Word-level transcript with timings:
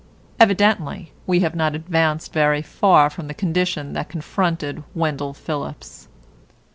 Evidently 0.39 1.11
we 1.27 1.41
have 1.41 1.53
not 1.55 1.75
advanced 1.75 2.33
very 2.33 2.63
far 2.63 3.07
from 3.07 3.27
the 3.27 3.35
condition 3.35 3.93
that 3.93 4.09
confronted 4.09 4.83
Wendell 4.95 5.35
Phillips. 5.35 6.07